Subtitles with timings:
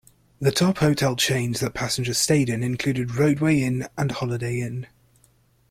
[0.39, 4.87] The top hotel chains that passengers stayed in included Rodeway Inn and Holiday Inn.